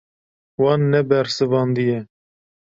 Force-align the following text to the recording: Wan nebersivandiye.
Wan 0.61 0.81
nebersivandiye. 0.91 1.99